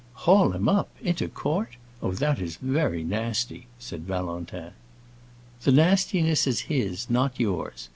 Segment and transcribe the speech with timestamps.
[0.25, 1.73] "Haul him up, into court?
[2.01, 4.71] Oh, that is very nasty!" said Valentin.
[5.61, 7.87] "The nastiness is his—not yours.